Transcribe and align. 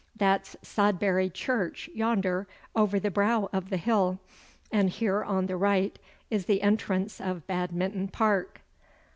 'That's 0.15 0.55
Sodbury 0.63 1.29
Church 1.31 1.87
yonder 1.93 2.47
over 2.75 2.99
the 2.99 3.11
brow 3.11 3.51
of 3.53 3.69
the 3.69 3.77
hill, 3.77 4.19
and 4.71 4.89
here 4.89 5.23
on 5.23 5.45
the 5.45 5.55
right 5.55 5.99
is 6.31 6.45
the 6.45 6.63
entrance 6.63 7.21
of 7.21 7.45
Badminton 7.45 8.07
Park. 8.07 8.61